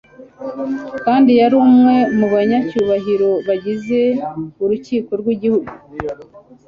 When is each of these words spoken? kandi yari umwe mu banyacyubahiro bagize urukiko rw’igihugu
kandi 1.03 1.31
yari 1.41 1.55
umwe 1.65 1.95
mu 2.17 2.25
banyacyubahiro 2.33 3.29
bagize 3.47 3.99
urukiko 4.63 5.11
rw’igihugu 5.21 5.71